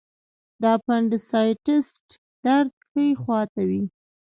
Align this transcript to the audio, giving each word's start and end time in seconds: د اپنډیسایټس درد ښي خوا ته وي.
د 0.61 0.63
اپنډیسایټس 0.77 1.87
درد 2.43 2.71
ښي 2.87 3.07
خوا 3.21 3.41
ته 3.53 3.61
وي. 3.69 3.83